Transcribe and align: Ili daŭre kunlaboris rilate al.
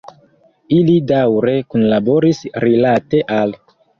Ili 0.77 0.95
daŭre 1.11 1.53
kunlaboris 1.75 2.41
rilate 2.65 3.23
al. 3.39 3.57